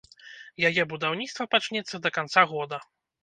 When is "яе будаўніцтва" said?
0.69-1.47